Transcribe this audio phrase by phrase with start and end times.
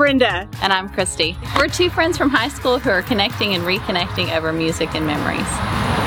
[0.00, 0.48] I'm Brenda.
[0.62, 1.36] And I'm Christy.
[1.58, 5.46] We're two friends from high school who are connecting and reconnecting over music and memories.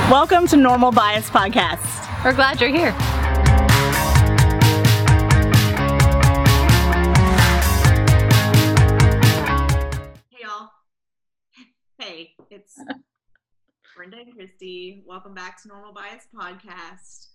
[0.10, 2.26] Welcome to Normal Bias Podcast.
[2.26, 2.90] We're glad you're here.
[10.32, 10.70] Hey, y'all.
[12.00, 12.80] Hey, it's
[13.96, 15.04] Brenda and Christy.
[15.06, 17.28] Welcome back to Normal Bias Podcast.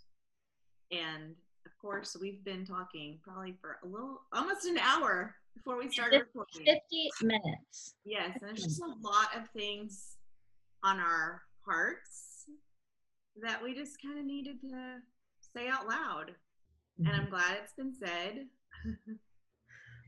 [0.90, 5.90] And of course, we've been talking probably for a little, almost an hour before we
[5.90, 6.64] started recording.
[6.64, 7.94] 50 minutes.
[8.04, 10.16] Yes, and there's just a lot of things
[10.84, 12.44] on our hearts
[13.42, 14.96] that we just kind of needed to
[15.54, 16.32] say out loud.
[16.98, 18.46] And I'm glad it's been said.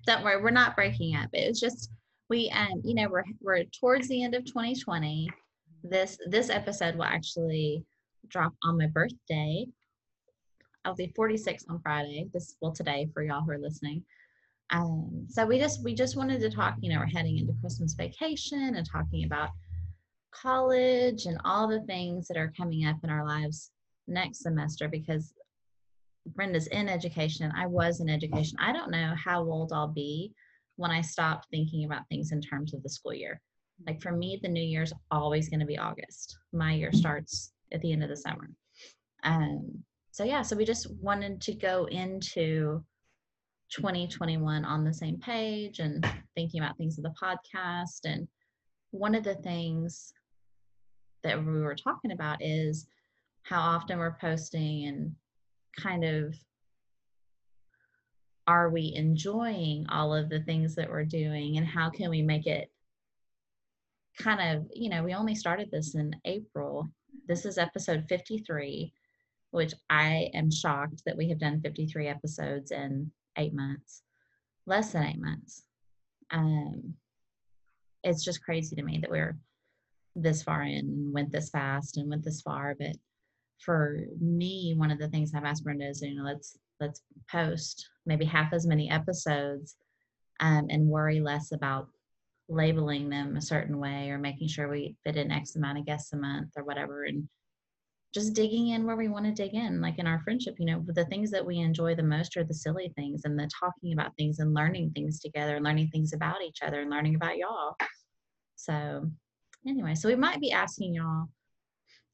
[0.06, 1.28] Don't worry, we're not breaking up.
[1.32, 1.90] It was just
[2.28, 5.28] we um you know we're we're towards the end of 2020.
[5.84, 7.84] This this episode will actually
[8.28, 9.66] drop on my birthday.
[10.84, 12.28] I'll be 46 on Friday.
[12.32, 14.02] This well today for y'all who are listening.
[14.72, 16.76] Um, so we just we just wanted to talk.
[16.80, 19.50] You know, we're heading into Christmas vacation and talking about
[20.32, 23.72] college and all the things that are coming up in our lives
[24.06, 25.34] next semester because
[26.26, 28.58] Brenda's in education I was in education.
[28.60, 30.32] I don't know how old I'll be
[30.76, 33.40] when I stop thinking about things in terms of the school year.
[33.86, 36.38] Like for me, the new year's always going to be August.
[36.52, 38.50] My year starts at the end of the summer.
[39.24, 42.84] Um, so yeah, so we just wanted to go into
[43.70, 48.00] 2021 on the same page and thinking about things of the podcast.
[48.04, 48.28] And
[48.90, 50.12] one of the things
[51.22, 52.86] that we were talking about is
[53.42, 55.14] how often we're posting and
[55.78, 56.34] kind of
[58.46, 62.46] are we enjoying all of the things that we're doing and how can we make
[62.46, 62.70] it
[64.18, 66.88] kind of you know we only started this in april
[67.28, 68.92] this is episode 53
[69.52, 74.02] which i am shocked that we have done 53 episodes in eight months
[74.66, 75.64] less than eight months.
[76.30, 76.94] Um
[78.02, 79.36] it's just crazy to me that we're
[80.16, 82.74] this far in and went this fast and went this far.
[82.78, 82.96] But
[83.58, 87.88] for me, one of the things I've asked Brenda is, you know, let's let's post
[88.06, 89.76] maybe half as many episodes
[90.40, 91.88] um, and worry less about
[92.48, 96.12] labeling them a certain way or making sure we fit in X amount of guests
[96.12, 97.28] a month or whatever, and
[98.12, 99.80] just digging in where we want to dig in.
[99.80, 102.54] Like in our friendship, you know, the things that we enjoy the most are the
[102.54, 106.42] silly things and the talking about things and learning things together, and learning things about
[106.42, 107.76] each other and learning about y'all.
[108.56, 109.08] So,
[109.66, 111.28] anyway, so we might be asking y'all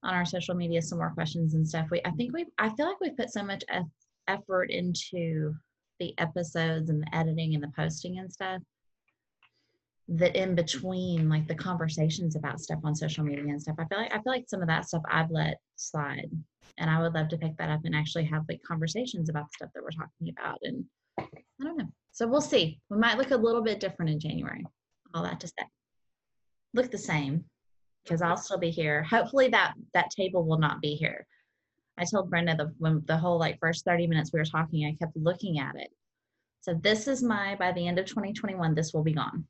[0.03, 1.89] on our social media some more questions and stuff.
[1.91, 3.65] We I think we I feel like we've put so much
[4.29, 5.55] effort into
[5.99, 8.61] the episodes and the editing and the posting and stuff
[10.09, 13.99] that in between like the conversations about stuff on social media and stuff i feel
[13.99, 16.31] like i feel like some of that stuff i've let slide
[16.79, 19.55] and i would love to pick that up and actually have like conversations about the
[19.57, 20.85] stuff that we're talking about and
[21.19, 24.65] i don't know so we'll see we might look a little bit different in january
[25.13, 25.67] all that to say
[26.73, 27.45] look the same
[28.07, 29.03] because I'll still be here.
[29.03, 31.27] Hopefully that that table will not be here.
[31.99, 34.97] I told Brenda the when the whole like first 30 minutes we were talking, I
[35.03, 35.89] kept looking at it.
[36.61, 39.47] So this is my by the end of 2021, this will be gone.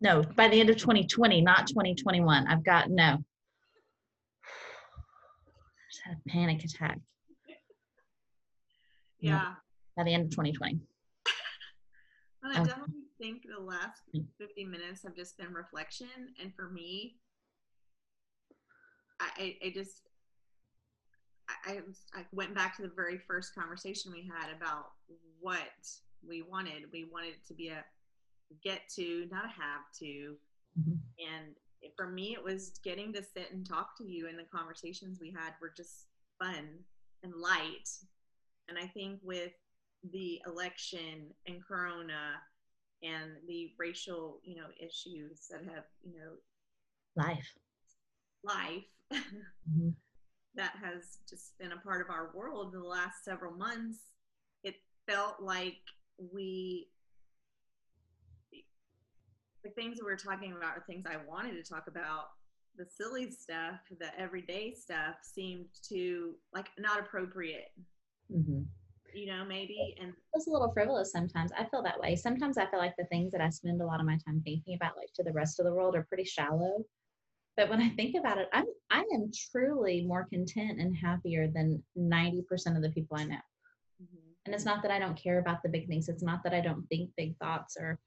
[0.00, 2.46] No, by the end of 2020, not 2021.
[2.46, 3.04] I've got no.
[3.04, 3.18] I
[5.90, 6.98] just had a panic attack.
[9.20, 9.54] Yeah.
[9.96, 10.80] By the end of 2020.
[12.42, 14.02] well, I definitely think the last
[14.38, 16.08] 50 minutes have just been reflection.
[16.42, 17.16] And for me,
[19.18, 20.02] I, I just
[21.64, 21.80] I,
[22.14, 24.90] I went back to the very first conversation we had about
[25.40, 25.68] what
[26.26, 26.84] we wanted.
[26.92, 27.84] We wanted it to be a
[28.62, 30.36] get to, not a have to.
[30.78, 30.92] Mm-hmm.
[31.18, 31.54] And
[31.96, 35.30] for me, it was getting to sit and talk to you, and the conversations we
[35.30, 36.06] had were just
[36.38, 36.66] fun
[37.22, 37.88] and light.
[38.68, 39.52] And I think with
[40.12, 42.34] the election and Corona
[43.02, 47.52] and the racial, you know, issues that have, you know, life,
[48.44, 49.90] life mm-hmm.
[50.54, 53.98] that has just been a part of our world in the last several months,
[54.64, 54.76] it
[55.08, 55.78] felt like
[56.32, 56.88] we
[59.66, 62.26] the things we are talking about are things I wanted to talk about.
[62.76, 67.72] The silly stuff, the everyday stuff seemed to like not appropriate.
[68.32, 68.62] Mm-hmm.
[69.14, 71.50] You know, maybe and it's a little frivolous sometimes.
[71.58, 72.16] I feel that way.
[72.16, 74.74] Sometimes I feel like the things that I spend a lot of my time thinking
[74.74, 76.84] about, like to the rest of the world, are pretty shallow.
[77.56, 81.82] But when I think about it, I'm I am truly more content and happier than
[81.98, 83.36] 90% of the people I know.
[84.02, 84.28] Mm-hmm.
[84.44, 86.10] And it's not that I don't care about the big things.
[86.10, 87.98] It's not that I don't think big thoughts or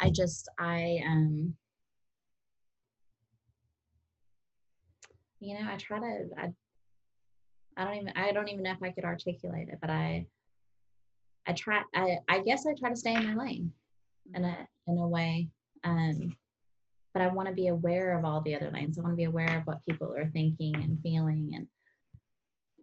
[0.00, 1.54] I just I um
[5.40, 6.52] you know, I try to I
[7.76, 10.26] I don't even I don't even know if I could articulate it, but I
[11.46, 13.72] I try I I guess I try to stay in my lane.
[14.34, 15.48] in a in a way.
[15.84, 16.36] Um,
[17.12, 18.98] but I want to be aware of all the other lanes.
[18.98, 21.66] I want to be aware of what people are thinking and feeling and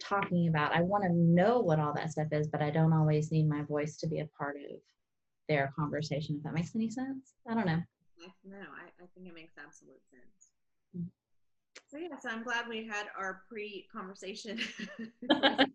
[0.01, 0.75] talking about.
[0.75, 3.61] I want to know what all that stuff is, but I don't always need my
[3.63, 4.79] voice to be a part of
[5.47, 6.37] their conversation.
[6.37, 7.81] If that makes any sense, I don't know.
[8.43, 10.51] No, I, I think it makes absolute sense.
[10.95, 11.07] Mm-hmm.
[11.87, 14.59] So yeah, so I'm glad we had our pre-conversation.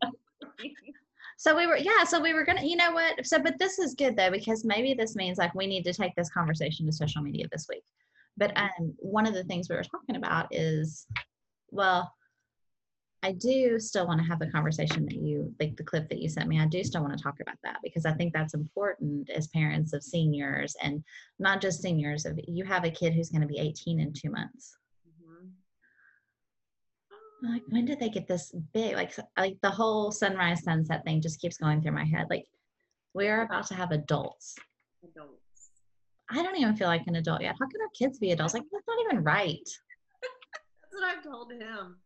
[1.36, 3.94] so we were yeah so we were gonna you know what so but this is
[3.94, 7.22] good though because maybe this means like we need to take this conversation to social
[7.22, 7.84] media this week
[8.36, 8.82] but mm-hmm.
[8.84, 11.06] um one of the things we were talking about is
[11.70, 12.12] well
[13.22, 16.28] i do still want to have the conversation that you like the clip that you
[16.28, 19.28] sent me i do still want to talk about that because i think that's important
[19.30, 21.02] as parents of seniors and
[21.38, 24.30] not just seniors of you have a kid who's going to be 18 in two
[24.30, 24.76] months.
[25.08, 25.48] Mm-hmm.
[27.52, 31.40] Like when did they get this big like like the whole sunrise sunset thing just
[31.40, 32.46] keeps going through my head like
[33.14, 34.54] we're about to have adults.
[35.04, 35.40] Adults.
[36.30, 37.56] I don't even feel like an adult yet.
[37.60, 38.54] How can our kids be adults?
[38.54, 39.69] Like that's not even right.
[40.82, 41.96] That's what i've told him.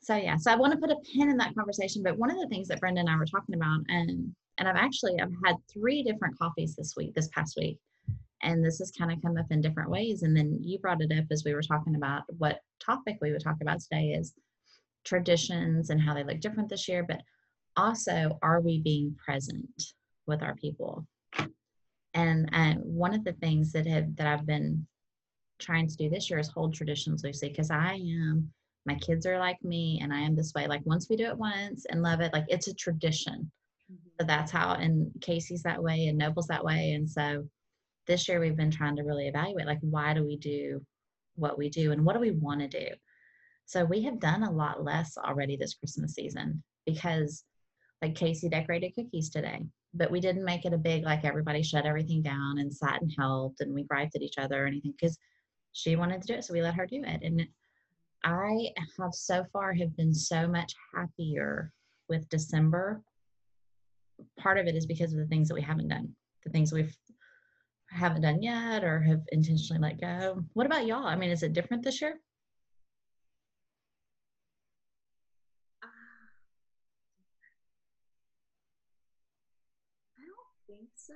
[0.00, 2.38] So yeah so i want to put a pin in that conversation but one of
[2.38, 5.56] the things that brenda and i were talking about and and i've actually i've had
[5.72, 7.78] three different coffees this week this past week
[8.42, 11.12] and this has kind of come up in different ways and then you brought it
[11.16, 14.34] up as we were talking about what topic we would talk about today is
[15.04, 17.20] traditions and how they look different this year but
[17.76, 19.94] also are we being present
[20.26, 21.06] with our people?
[22.14, 24.86] And uh, one of the things that have that i've been
[25.58, 28.50] trying to do this year is hold traditions loosely because i am
[28.86, 31.36] my kids are like me and i am this way like once we do it
[31.36, 33.50] once and love it like it's a tradition
[33.92, 34.08] mm-hmm.
[34.20, 37.44] so that's how and casey's that way and noble's that way and so
[38.06, 40.80] this year we've been trying to really evaluate like why do we do
[41.34, 42.86] what we do and what do we want to do
[43.66, 47.44] so we have done a lot less already this christmas season because
[48.02, 49.60] like casey decorated cookies today
[49.94, 53.12] but we didn't make it a big like everybody shut everything down and sat and
[53.18, 55.18] helped and we griped at each other or anything because
[55.72, 57.46] she wanted to do it so we let her do it and
[58.26, 58.68] i
[58.98, 61.72] have so far have been so much happier
[62.08, 63.02] with december
[64.38, 66.08] part of it is because of the things that we haven't done
[66.44, 66.96] the things we've
[67.90, 70.42] haven't done yet or have intentionally let go.
[70.54, 71.06] What about y'all?
[71.06, 72.20] I mean, is it different this year?
[75.82, 75.86] Uh,
[80.18, 81.14] I don't think so.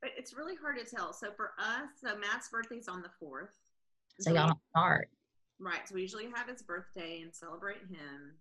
[0.00, 1.12] But it's really hard to tell.
[1.12, 3.48] So for us, so Matt's birthday's on the 4th.
[4.18, 5.08] So, so y'all don't start.
[5.58, 5.88] Right.
[5.88, 8.36] So we usually have his birthday and celebrate him.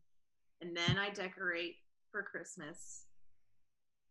[0.62, 1.76] And then I decorate
[2.12, 3.06] for Christmas,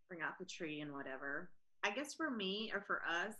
[0.08, 1.50] bring out the tree and whatever.
[1.84, 3.34] I guess for me or for us,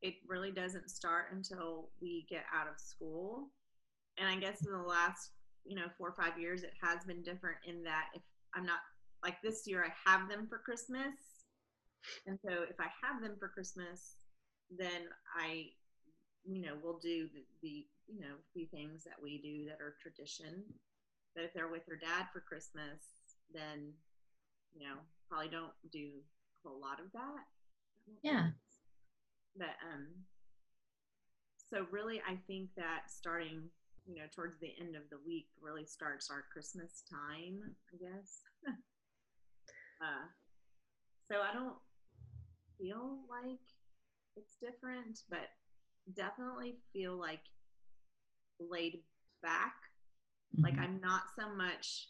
[0.00, 3.50] it really doesn't start until we get out of school.
[4.18, 5.30] And I guess in the last,
[5.64, 8.22] you know, four or five years, it has been different in that if
[8.54, 8.80] I'm not
[9.22, 11.14] like this year, I have them for Christmas.
[12.26, 14.16] And so if I have them for Christmas,
[14.76, 15.06] then
[15.38, 15.66] I,
[16.44, 19.80] you know, will do the, the you know, a few things that we do that
[19.80, 20.64] are tradition.
[21.34, 23.00] But if they're with their dad for Christmas,
[23.52, 23.92] then,
[24.74, 24.96] you know,
[25.28, 26.20] probably don't do
[26.64, 27.44] a whole lot of that.
[28.22, 28.50] Yeah.
[29.56, 30.24] But um
[31.70, 33.70] so really I think that starting,
[34.06, 38.40] you know, towards the end of the week really starts our Christmas time, I guess.
[40.02, 40.26] uh
[41.30, 41.76] so I don't
[42.78, 43.58] feel like
[44.36, 45.48] it's different, but
[46.14, 47.40] definitely feel like
[48.60, 49.00] laid
[49.42, 49.74] back.
[50.54, 50.64] Mm-hmm.
[50.64, 52.08] Like I'm not so much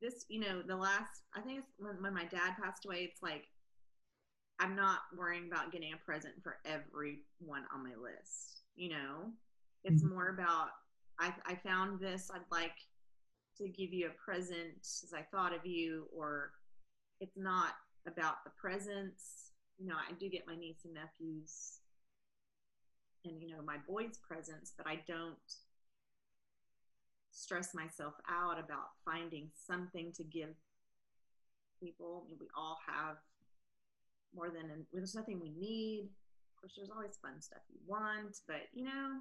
[0.00, 3.22] this, you know, the last I think it's when, when my dad passed away, it's
[3.22, 3.44] like
[4.60, 8.62] I'm not worrying about getting a present for everyone on my list.
[8.76, 9.32] You know,
[9.84, 10.14] it's mm-hmm.
[10.14, 10.68] more about
[11.20, 12.30] I, I found this.
[12.32, 12.76] I'd like
[13.58, 16.52] to give you a present as I thought of you, or
[17.20, 17.72] it's not
[18.06, 19.50] about the presents.
[19.78, 21.80] You know, I do get my niece and nephews
[23.24, 25.36] and, you know, my boys' presents, but I don't
[27.30, 30.50] stress myself out about finding something to give
[31.80, 32.24] people.
[32.24, 33.16] I mean, we all have
[34.34, 36.08] more than an, there's nothing we need.
[36.56, 39.20] Of course, there's always fun stuff you want, but you know.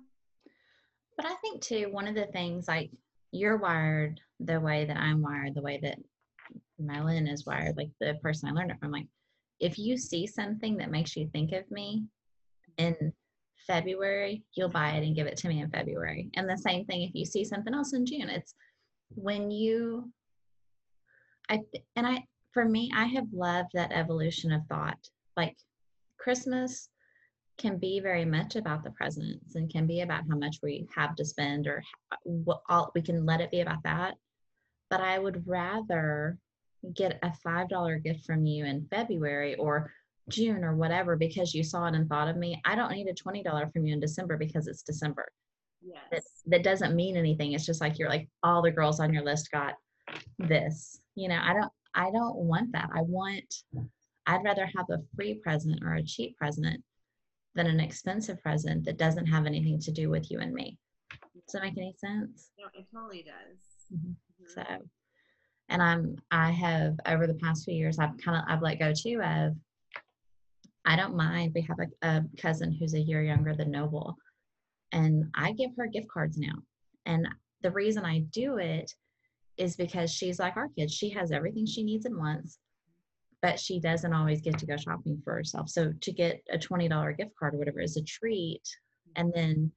[1.16, 2.92] But I think too, one of the things like
[3.32, 5.98] you're wired the way that I'm wired, the way that
[6.80, 8.92] Melon is wired, like the person I learned it from.
[8.92, 9.08] Like,
[9.60, 12.06] if you see something that makes you think of me
[12.78, 12.96] in
[13.68, 16.30] February, you'll buy it and give it to me in February.
[16.36, 18.30] And the same thing if you see something else in June.
[18.30, 18.56] It's
[19.10, 20.12] when you
[21.50, 21.62] I
[21.96, 24.98] and I for me, I have loved that evolution of thought.
[25.36, 25.56] Like
[26.18, 26.90] Christmas
[27.58, 31.16] can be very much about the presents and can be about how much we have
[31.16, 31.84] to spend or
[32.24, 34.16] what all we can let it be about that.
[34.90, 36.38] But I would rather
[36.94, 39.92] get a $5 gift from you in February or
[40.30, 42.62] June or whatever because you saw it and thought of me.
[42.66, 45.28] I don't need a $20 from you in December because it's December.
[45.82, 46.02] Yes.
[46.12, 47.54] That, that doesn't mean anything.
[47.54, 49.76] It's just like you're like all the girls on your list got
[50.40, 51.00] this.
[51.16, 52.90] You know, I don't I don't want that.
[52.94, 53.64] I want
[54.26, 56.84] I'd rather have a free present or a cheap present
[57.56, 60.78] than an expensive present that doesn't have anything to do with you and me.
[61.34, 62.52] Does that make any sense?
[62.60, 63.58] No, it totally does.
[63.94, 64.16] Mhm.
[64.42, 64.50] Mhm.
[64.54, 64.64] So,
[65.70, 68.94] and I'm I have over the past few years I've kind of I've let go
[68.94, 69.56] too of.
[70.88, 71.52] I don't mind.
[71.54, 74.16] We have a, a cousin who's a year younger than Noble,
[74.94, 76.54] and I give her gift cards now.
[77.06, 77.28] And
[77.62, 78.90] the reason I do it
[79.58, 80.94] is because she's like our kids.
[80.94, 82.60] She has everything she needs and wants,
[83.42, 85.68] but she doesn't always get to go shopping for herself.
[85.70, 88.64] So to get a twenty dollar gift card or whatever is a treat.
[89.18, 89.72] And then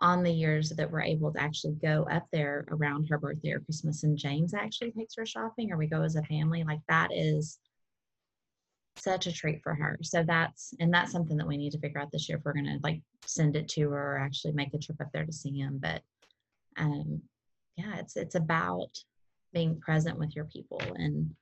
[0.00, 3.60] on the years that we're able to actually go up there around her birthday or
[3.60, 7.10] Christmas and James actually takes her shopping or we go as a family, like that
[7.12, 7.58] is
[9.02, 9.98] such a treat for her.
[10.02, 12.54] So that's and that's something that we need to figure out this year if we're
[12.54, 15.58] gonna like send it to her or actually make a trip up there to see
[15.58, 15.78] him.
[15.82, 16.02] But
[16.76, 17.22] um
[17.76, 18.96] yeah, it's it's about
[19.52, 21.34] being present with your people and.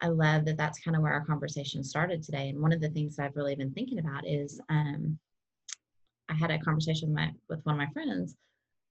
[0.00, 2.50] I love that that's kind of where our conversation started today.
[2.50, 5.18] And one of the things that I've really been thinking about is um,
[6.28, 8.36] I had a conversation with, my, with one of my friends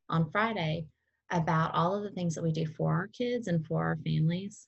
[0.10, 0.86] on Friday
[1.29, 4.67] about all of the things that we do for our kids and for our families.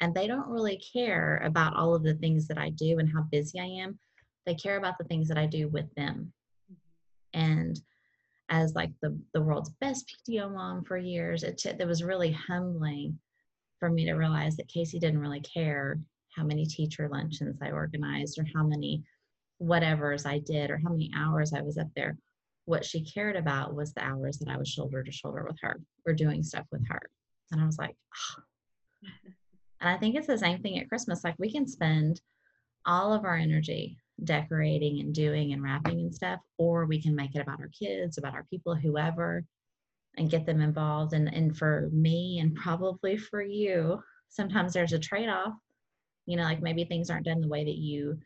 [0.00, 3.22] And they don't really care about all of the things that I do and how
[3.22, 3.98] busy I am.
[4.46, 6.32] They care about the things that I do with them.
[7.32, 7.80] And
[8.50, 12.32] as like the, the world's best PTO mom for years, it, t- it was really
[12.32, 13.18] humbling
[13.80, 15.98] for me to realize that Casey didn't really care
[16.36, 19.02] how many teacher luncheons I organized or how many
[19.62, 22.16] whatevers I did or how many hours I was up there.
[22.66, 25.80] What she cared about was the hours that I was shoulder to shoulder with her
[26.06, 27.00] or doing stuff with her.
[27.50, 28.42] And I was like, "Ah."
[29.84, 31.24] And I think it's the same thing at Christmas.
[31.24, 32.22] Like we can spend
[32.86, 37.34] all of our energy decorating and doing and wrapping and stuff, or we can make
[37.34, 39.44] it about our kids, about our people, whoever
[40.16, 41.12] and get them involved.
[41.12, 45.52] And, and for me, and probably for you, sometimes there's a trade off.
[46.24, 48.18] You know, like maybe things aren't done the way that you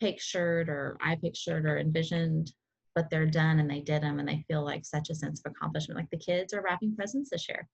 [0.00, 2.52] pictured or I pictured or envisioned,
[2.94, 5.52] but they're done and they did them and they feel like such a sense of
[5.52, 6.00] accomplishment.
[6.00, 7.68] Like the kids are wrapping presents this year.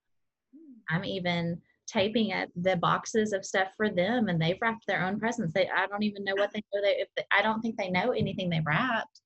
[0.53, 0.95] Hmm.
[0.95, 5.19] I'm even taping at the boxes of stuff for them and they've wrapped their own
[5.19, 5.53] presents.
[5.53, 7.89] They I don't even know what they know they if they, I don't think they
[7.89, 9.21] know anything they wrapped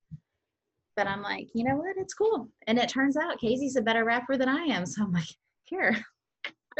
[0.95, 1.95] but I'm like, you know what?
[1.97, 2.49] It's cool.
[2.67, 4.85] And it turns out Casey's a better rapper than I am.
[4.85, 5.25] So I'm like,
[5.63, 5.95] here.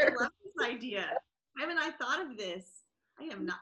[0.00, 1.06] I love this idea.
[1.58, 2.64] Haven't I thought of this?
[3.20, 3.58] I am not.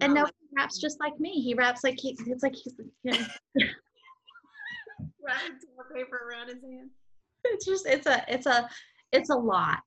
[0.00, 1.40] And no like- he raps just like me.
[1.42, 3.18] He raps like he it's like he's you know,
[5.24, 5.58] wrapping
[5.94, 6.90] paper around his hand.
[7.44, 8.68] it's just it's a it's a
[9.12, 9.82] it's a lot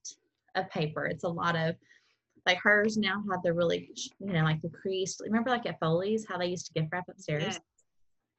[0.56, 1.06] of paper.
[1.06, 1.76] It's a lot of
[2.46, 6.26] like hers now have the really you know like the creased remember like at Foley's
[6.28, 7.60] how they used to gift wrap upstairs Yes.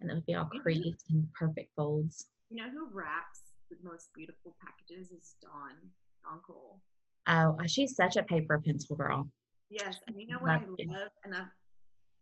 [0.01, 2.27] and it would be all creased and perfect folds.
[2.51, 5.75] You know who wraps the most beautiful packages is Dawn.
[6.25, 6.81] Dawn Cole.
[7.29, 9.29] Oh, uh, she's such a paper pencil girl.
[9.71, 10.89] Yes, and you know what I it.
[10.89, 11.43] love, and I,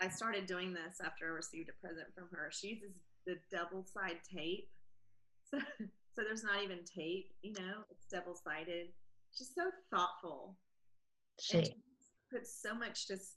[0.01, 2.51] I started doing this after I received a present from her.
[2.51, 2.97] She uses
[3.27, 4.69] the double side tape,
[5.51, 5.59] so
[6.15, 7.33] so there's not even tape.
[7.43, 8.89] You know, it's double sided.
[9.37, 10.57] She's so thoughtful,
[11.53, 11.77] and She she
[12.33, 13.37] puts so much just.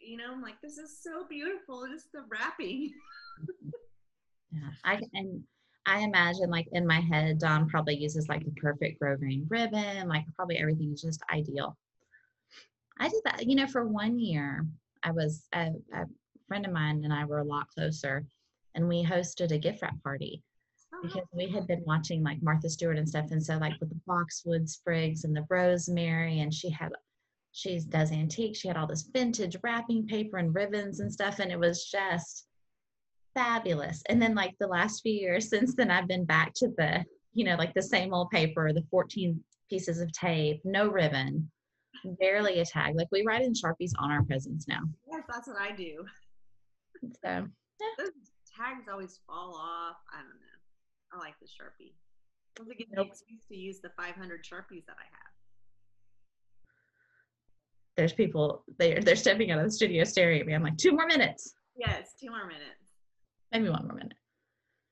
[0.00, 1.86] You know, I'm like, this is so beautiful.
[1.90, 2.92] Just the wrapping.
[4.52, 5.42] Yeah, I and
[5.84, 10.08] I imagine like in my head, Dawn probably uses like the perfect grosgrain ribbon.
[10.08, 11.76] Like probably everything is just ideal.
[12.98, 14.64] I did that, you know, for one year.
[15.02, 16.04] I was a, a
[16.46, 18.24] friend of mine and I were a lot closer,
[18.76, 20.42] and we hosted a gift wrap party
[21.06, 24.00] because we had been watching like Martha Stewart and stuff, and so like with the
[24.06, 26.90] boxwood sprigs and the rosemary, and she had
[27.52, 28.56] she does antique.
[28.56, 32.46] She had all this vintage wrapping paper and ribbons and stuff, and it was just
[33.34, 34.02] fabulous.
[34.08, 37.44] And then like the last few years since then, I've been back to the you
[37.44, 41.50] know like the same old paper, the 14 pieces of tape, no ribbon,
[42.20, 42.96] barely a tag.
[42.96, 44.80] Like we write in sharpies on our presents now.
[45.10, 46.04] Yes, that's what I do.
[47.24, 47.46] So
[47.98, 48.10] Those
[48.56, 49.96] tags always fall off.
[50.12, 50.53] I don't know.
[51.14, 51.92] I like the Sharpie.
[52.58, 53.08] Once again, Nope.
[53.08, 55.30] excuse to use the 500 Sharpies that I have.
[57.96, 60.52] there's people they're they're stepping out of the studio staring at me.
[60.52, 62.90] I'm like two more minutes, Yes, two more minutes.
[63.52, 64.14] maybe one more minute.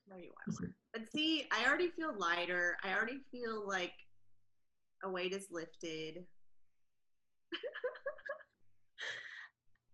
[0.09, 0.71] Maybe one more.
[0.93, 2.76] But see, I already feel lighter.
[2.85, 3.93] I already feel like
[5.02, 6.25] a weight is lifted.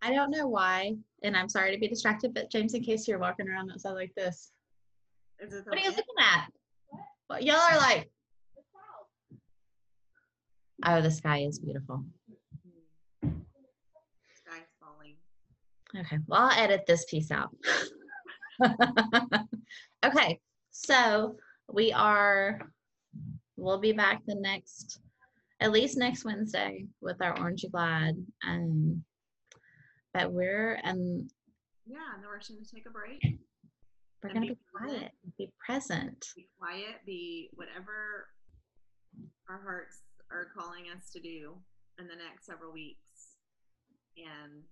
[0.03, 3.19] I don't know why, and I'm sorry to be distracted, but James, in case you're
[3.19, 4.53] walking around outside like this,
[5.40, 6.49] Is it the what are you looking at?
[7.28, 8.11] What y'all are like?
[10.85, 12.04] Oh, the sky is beautiful.
[13.23, 15.16] Sky's falling.
[15.97, 17.50] Okay, well, I'll edit this piece out.
[20.04, 20.40] okay,
[20.71, 21.37] so
[21.73, 22.61] we are,
[23.57, 25.00] we'll be back the next,
[25.61, 28.16] at least next Wednesday with our Orange Glad.
[28.47, 29.04] Um,
[30.14, 31.30] but we're, and
[31.87, 33.38] Yeah, and then we're just gonna take a break.
[34.23, 36.27] We're going to be quiet, be present.
[36.37, 38.29] Be quiet, be whatever
[39.49, 41.55] our hearts are calling us to do
[41.99, 43.37] in the next several weeks.
[44.17, 44.63] And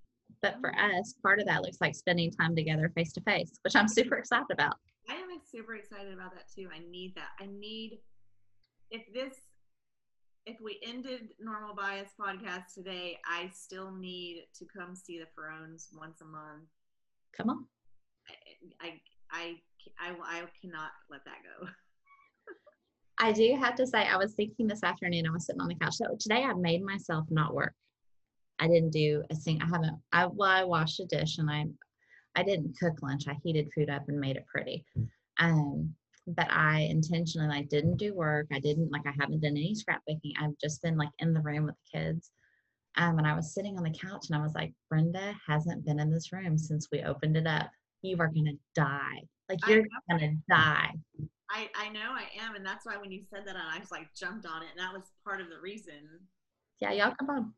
[0.43, 3.77] But for us, part of that looks like spending time together face to face, which
[3.77, 4.75] I'm super excited about.
[5.09, 6.69] I am super excited about that too.
[6.75, 7.29] I need that.
[7.41, 7.99] I need
[8.91, 9.37] if this
[10.45, 15.89] if we ended normal bias podcast today, I still need to come see the Ferones
[15.93, 16.69] once a month.
[17.37, 17.67] Come on.
[18.81, 19.57] I I I,
[19.99, 21.69] I, I cannot let that go.
[23.19, 25.75] I do have to say, I was thinking this afternoon, I was sitting on the
[25.75, 25.95] couch.
[25.95, 27.73] So today I made myself not work.
[28.59, 29.61] I didn't do a thing.
[29.63, 31.65] I haven't, I, well, I washed a dish and I,
[32.35, 33.25] I didn't cook lunch.
[33.29, 34.85] I heated food up and made it pretty.
[35.39, 35.95] Um,
[36.27, 38.47] but I intentionally like didn't do work.
[38.53, 40.33] I didn't like, I haven't done any scrapbooking.
[40.41, 42.31] I've just been like in the room with the kids.
[42.97, 46.01] Um, and I was sitting on the couch and I was like, Brenda hasn't been
[46.01, 47.71] in this room since we opened it up.
[48.07, 49.23] You are going to die.
[49.49, 50.93] Like you're going to die.
[51.51, 54.09] I, I know I am, and that's why when you said that, I was like
[54.15, 55.95] jumped on it, and that was part of the reason.
[56.81, 57.53] Yeah, y'all come on.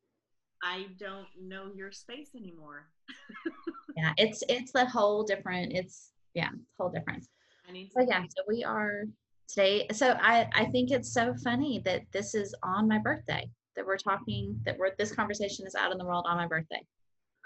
[0.63, 2.89] I don't know your space anymore.
[3.97, 7.27] yeah it's it's a whole different it's yeah whole different.
[7.69, 9.05] I need so yeah so we are
[9.49, 13.87] today so i i think it's so funny that this is on my birthday that
[13.87, 16.81] we're talking that we're this conversation is out in the world on my birthday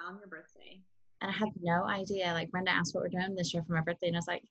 [0.06, 0.80] on your birthday.
[1.22, 1.64] And i had mm-hmm.
[1.64, 4.18] no idea like brenda asked what we're doing this year for my birthday and i
[4.18, 4.42] was like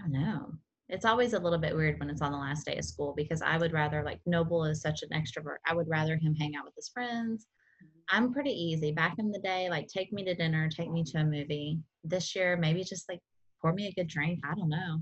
[0.00, 0.52] i don't know
[0.88, 3.40] it's always a little bit weird when it's on the last day of school because
[3.40, 6.64] i would rather like noble is such an extrovert i would rather him hang out
[6.64, 7.46] with his friends
[7.82, 7.88] mm-hmm.
[8.10, 8.92] I'm pretty easy.
[8.92, 11.78] Back in the day, like take me to dinner, take me to a movie.
[12.04, 13.20] This year, maybe just like
[13.62, 14.40] pour me a good drink.
[14.44, 15.00] I don't know.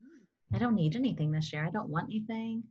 [0.00, 0.54] Hmm.
[0.54, 1.66] I don't need anything this year.
[1.66, 2.62] I don't want anything.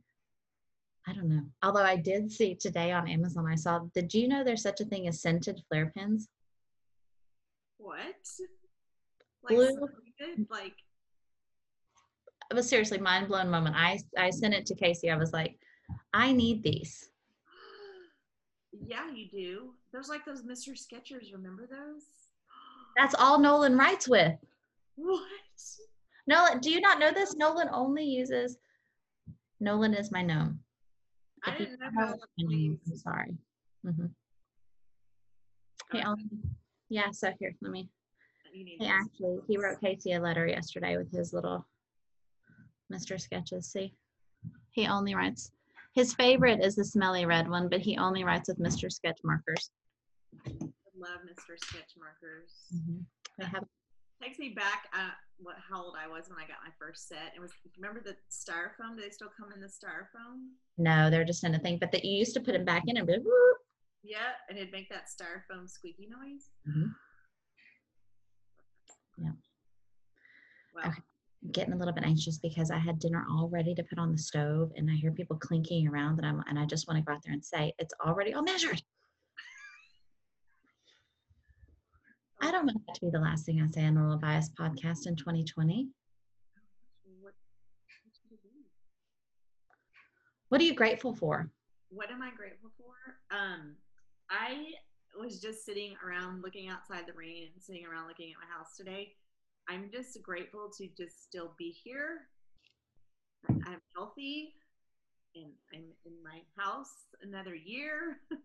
[1.06, 1.42] I don't know.
[1.62, 4.84] Although I did see today on Amazon, I saw, did you know there's such a
[4.86, 6.28] thing as scented Flair pens?
[7.78, 8.14] What?
[9.42, 9.88] Like Blue.
[10.50, 10.74] Like
[12.50, 13.76] It was seriously mind blown moment.
[13.76, 15.10] I I sent it to Casey.
[15.10, 15.58] I was like,
[16.12, 17.10] I need these.
[18.86, 19.70] yeah, you do.
[19.92, 20.76] There's like those Mr.
[20.76, 21.32] Sketches.
[21.32, 22.04] Remember those?
[22.96, 24.34] That's all Nolan writes with.
[24.96, 25.22] What?
[26.26, 27.36] Nolan, do you not know this?
[27.36, 28.58] Nolan only uses.
[29.60, 30.60] Nolan is my gnome.
[31.44, 32.80] I If didn't know don't know about my name.
[32.86, 33.36] I'm sorry.
[33.84, 34.10] Mhm.
[35.92, 36.06] He Okay.
[36.06, 36.24] only,
[36.88, 37.88] yeah, so here, let me,
[38.52, 41.66] You need he actually, he wrote Casey a letter yesterday with his little
[42.92, 43.20] Mr.
[43.20, 43.94] Sketches, see?
[44.70, 45.50] He only writes,
[45.94, 48.92] his favorite is the smelly red one, but he only writes with Mr.
[48.92, 49.70] Sketch markers.
[50.46, 50.50] I
[50.96, 51.56] love Mr.
[51.58, 52.52] Sketch markers.
[52.74, 53.42] Mm-hmm.
[53.42, 53.64] I have,
[54.22, 57.32] Takes me back at what how old I was when I got my first set.
[57.36, 58.96] It was remember the styrofoam?
[58.96, 60.52] Do they still come in the styrofoam?
[60.78, 62.96] no, they're just in a thing, but that you used to put them back in
[62.96, 63.58] and be like, "Whoop."
[64.06, 66.50] Yeah, and it'd make that styrofoam squeaky noise.
[66.68, 66.94] Mhm.
[69.18, 69.32] Yeah.
[70.74, 70.82] Wow.
[70.90, 71.02] Okay.
[71.44, 74.12] I'm getting a little bit anxious because I had dinner all ready to put on
[74.12, 77.04] the stove and I hear people clinking around and I'm and I just want to
[77.04, 78.80] go out there and say it's already all measured.
[82.40, 85.06] I don't want that to be the last thing I say on Normal Bias podcast
[85.06, 85.88] in 2020.
[87.20, 87.34] What, what
[88.14, 88.50] should it be?
[90.48, 91.50] What are you grateful for?
[91.90, 92.94] what am I grateful for?
[93.36, 93.76] Um,
[94.30, 94.72] I
[95.18, 98.76] was just sitting around looking outside the rain and sitting around looking at my house
[98.76, 99.14] today.
[99.68, 102.28] I'm just grateful to just still be here.
[103.48, 104.54] I'm healthy
[105.34, 108.18] and I'm in my house another year.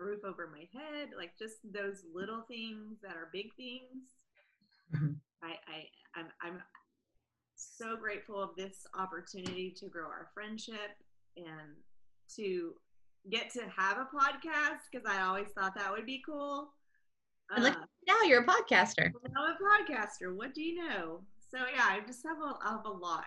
[0.00, 4.16] roof over my head, like just those little things that are big things.
[4.94, 5.20] Mhm.
[5.42, 6.62] I, I I'm I'm
[7.56, 10.96] so grateful of this opportunity to grow our friendship
[11.36, 11.76] and
[12.36, 12.74] to
[13.28, 16.72] get to have a podcast because I always thought that would be cool.
[17.58, 19.12] Look- Uh, Now you're a podcaster.
[19.36, 20.34] I'm a podcaster.
[20.34, 21.20] What do you know?
[21.50, 23.24] So yeah, I just have a, I have a lot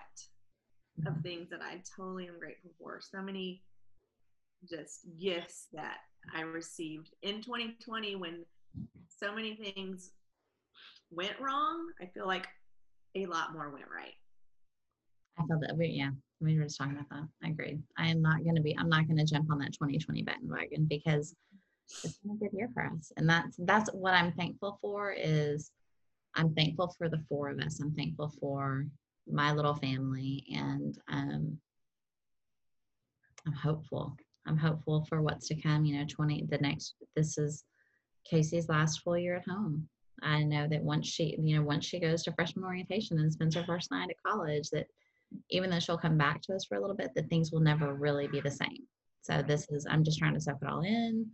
[1.05, 2.99] of things that I totally am grateful for.
[3.01, 3.63] So many
[4.69, 5.97] just gifts that
[6.33, 8.45] I received in 2020 when
[9.09, 10.11] so many things
[11.11, 11.91] went wrong.
[12.01, 12.47] I feel like
[13.15, 14.13] a lot more went right.
[15.37, 17.27] I feel that we yeah, we were just talking about that.
[17.43, 17.79] I agree.
[17.97, 21.35] I am not gonna be I'm not gonna jump on that 2020 bandwagon because
[22.03, 23.11] it's been a good year for us.
[23.17, 25.71] And that's that's what I'm thankful for is
[26.35, 27.79] I'm thankful for the four of us.
[27.79, 28.87] I'm thankful for
[29.31, 31.57] my little family and um
[33.45, 34.15] I'm hopeful.
[34.45, 37.63] I'm hopeful for what's to come, you know, 20 the next this is
[38.25, 39.87] Casey's last full year at home.
[40.21, 43.55] I know that once she, you know, once she goes to freshman orientation and spends
[43.55, 44.87] her first night at college, that
[45.49, 47.93] even though she'll come back to us for a little bit, that things will never
[47.93, 48.87] really be the same.
[49.21, 51.27] So this is, I'm just trying to soak it all in,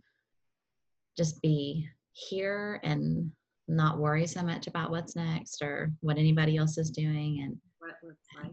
[1.16, 3.30] just be here and
[3.68, 7.40] not worry so much about what's next or what anybody else is doing.
[7.42, 8.52] And What looks like.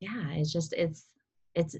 [0.00, 1.06] yeah, it's just, it's,
[1.54, 1.76] it's,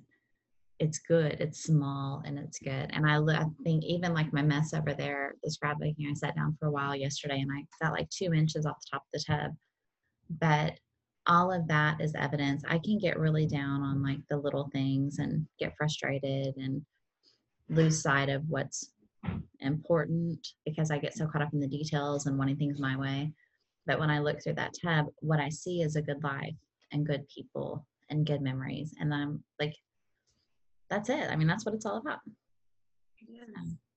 [0.79, 1.39] it's good.
[1.41, 2.91] It's small and it's good.
[2.93, 6.57] And I, I think even like my mess over there, the scrapbooking, I sat down
[6.61, 9.25] for a while yesterday and I got like two inches off the top of the
[9.27, 9.53] tub.
[10.41, 10.79] But
[11.27, 12.63] all of that is evidence.
[12.69, 16.83] I can get really down on like the little things and get frustrated and
[17.69, 18.93] lose sight of what's
[19.61, 23.33] important because I get so caught up in the details and wanting things my way.
[23.87, 26.55] But when I look through that tab, what I see is a good life
[26.93, 28.95] and good people and good memories.
[29.01, 29.75] And I'm like,
[30.91, 31.31] that's it.
[31.31, 32.19] I mean, that's what it's all about.
[33.29, 33.49] Yes.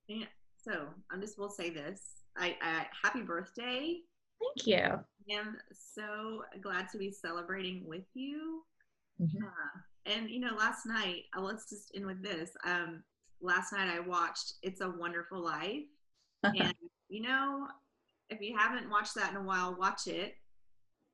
[0.07, 0.25] Yeah.
[0.57, 2.01] So I'm just will say this.
[2.37, 3.97] I, I happy birthday.
[4.39, 4.99] Thank you.
[5.29, 8.65] I am so glad to be celebrating with you.
[9.19, 9.43] Mhm.
[9.43, 12.55] Uh, and you know, last night, uh, let's just end with this.
[12.63, 13.03] Um,
[13.41, 15.85] last night I watched It's a Wonderful Life,
[16.43, 16.75] and
[17.09, 17.67] you know,
[18.29, 20.35] if you haven't watched that in a while, watch it,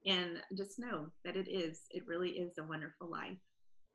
[0.05, 1.85] and just know that it is.
[1.89, 3.37] It really is a wonderful life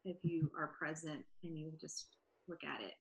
[0.04, 2.16] if you are present and you just
[2.48, 2.94] look at it.